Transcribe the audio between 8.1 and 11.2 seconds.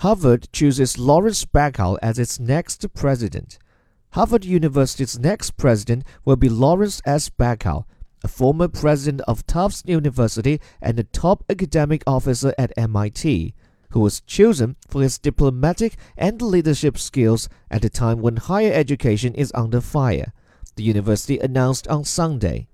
a former president of Tufts University and a